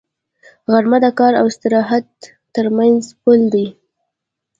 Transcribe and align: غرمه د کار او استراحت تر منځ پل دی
غرمه 0.71 0.97
د 1.05 1.05
کار 1.19 1.33
او 1.41 1.45
استراحت 1.51 2.07
تر 2.55 2.65
منځ 2.77 3.01
پل 3.23 3.39
دی 3.53 3.67